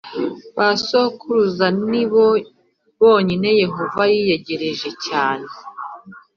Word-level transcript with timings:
Ba 0.55 0.67
sokuruza 0.85 1.67
ni 1.89 2.03
bo 2.11 2.25
bonyine 2.99 3.49
Yehova 3.63 4.01
yiyegereje 4.13 4.89
cyane 5.05 5.47